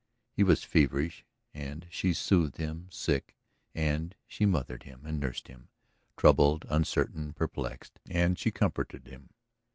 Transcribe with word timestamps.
He 0.31 0.41
was 0.41 0.63
feverish, 0.63 1.27
and 1.53 1.85
she 1.91 2.11
soothed 2.11 2.57
him; 2.57 2.87
sick, 2.89 3.37
and 3.75 4.15
she 4.25 4.47
mothered 4.47 4.81
him 4.81 5.05
and 5.05 5.19
nursed 5.19 5.47
him; 5.47 5.67
troubled, 6.17 6.65
uncertain, 6.69 7.33
perplexed, 7.33 7.99
and 8.09 8.39
she 8.39 8.49
comforted 8.49 9.05
him. 9.05 9.29